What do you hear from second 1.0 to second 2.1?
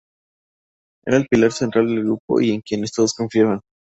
Era el pilar central del